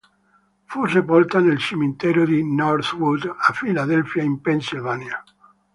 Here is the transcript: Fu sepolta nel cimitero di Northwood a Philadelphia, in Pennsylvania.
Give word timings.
Fu 0.65 0.87
sepolta 0.87 1.39
nel 1.39 1.59
cimitero 1.59 2.25
di 2.25 2.43
Northwood 2.43 3.23
a 3.37 3.53
Philadelphia, 3.53 4.23
in 4.23 4.41
Pennsylvania. 4.41 5.23